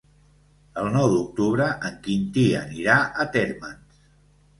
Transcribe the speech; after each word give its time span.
El 0.83 0.87
nou 0.93 1.09
d'octubre 1.15 1.67
en 1.89 1.99
Quintí 2.07 2.45
anirà 2.61 2.97
a 3.25 3.27
Térmens. 3.37 4.01